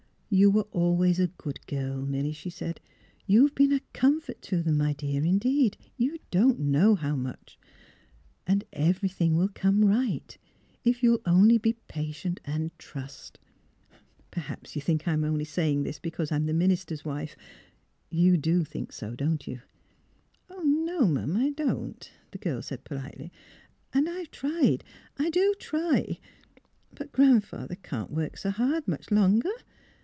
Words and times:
"You 0.41 0.49
were 0.49 0.67
always 0.71 1.19
a 1.19 1.27
good 1.27 1.59
girl, 1.67 2.05
Milly," 2.05 2.31
she 2.31 2.49
said." 2.49 2.79
You've 3.27 3.53
been 3.53 3.73
a 3.73 3.81
comfort 3.91 4.41
to 4.43 4.63
them, 4.63 4.77
my 4.77 4.93
dear, 4.93 5.25
indeed, 5.25 5.75
you 5.97 6.19
don't 6.31 6.57
know 6.57 6.95
how 6.95 7.17
much. 7.17 7.59
And— 8.47 8.63
every 8.87 9.09
thing 9.09 9.35
will 9.35 9.49
come 9.49 9.83
right, 9.83 10.37
if 10.85 11.03
you 11.03 11.15
'11 11.25 11.33
only 11.33 11.57
be 11.57 11.73
patient 11.89 12.39
and— 12.45 12.71
trust. 12.79 13.39
Perhaps 14.31 14.73
you 14.73 14.81
think 14.81 15.05
I'm 15.05 15.43
saying 15.43 15.83
this 15.83 15.97
just 15.97 16.01
because 16.01 16.31
I'm 16.31 16.45
the 16.45 16.53
minister's 16.53 17.03
wife.— 17.03 17.35
You 18.23 18.37
do 18.37 18.63
think 18.63 18.93
so; 18.93 19.15
don't 19.17 19.45
you? 19.45 19.59
""No'm, 20.63 21.35
I 21.35 21.49
don't," 21.49 22.09
the 22.31 22.37
girl 22.37 22.61
said, 22.61 22.85
politely. 22.85 23.33
*' 23.63 23.93
An' 23.93 24.07
I've 24.07 24.31
tried— 24.31 24.85
I 25.19 25.29
do 25.29 25.53
try. 25.59 26.19
But 26.95 27.11
Gran 27.11 27.41
'father 27.41 27.75
can't 27.75 28.11
work 28.11 28.37
so 28.37 28.49
hard 28.51 28.87
much 28.87 29.11
longer. 29.11 29.49